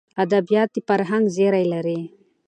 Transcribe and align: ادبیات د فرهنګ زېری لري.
ادبیات 0.23 0.69
د 0.73 0.77
فرهنګ 0.87 1.25
زېری 1.35 1.65
لري. 1.73 1.99